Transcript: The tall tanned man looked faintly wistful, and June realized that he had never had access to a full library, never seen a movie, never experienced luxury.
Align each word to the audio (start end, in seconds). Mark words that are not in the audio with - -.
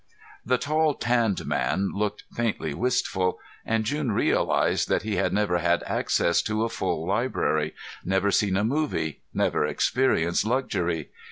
The 0.43 0.57
tall 0.57 0.95
tanned 0.95 1.45
man 1.45 1.91
looked 1.93 2.23
faintly 2.33 2.73
wistful, 2.73 3.37
and 3.63 3.85
June 3.85 4.11
realized 4.11 4.89
that 4.89 5.03
he 5.03 5.17
had 5.17 5.31
never 5.31 5.59
had 5.59 5.83
access 5.83 6.41
to 6.41 6.63
a 6.63 6.69
full 6.69 7.05
library, 7.05 7.75
never 8.03 8.31
seen 8.31 8.57
a 8.57 8.63
movie, 8.63 9.21
never 9.31 9.63
experienced 9.63 10.43
luxury. 10.43 11.11